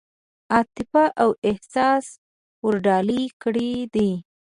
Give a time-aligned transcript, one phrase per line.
[0.53, 2.05] عاطفه او احساس
[2.65, 4.11] ورډالۍ کړي دي.